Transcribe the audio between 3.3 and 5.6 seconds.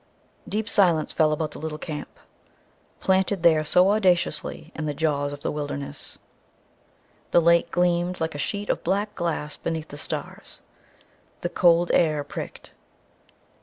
there so audaciously in the jaws of the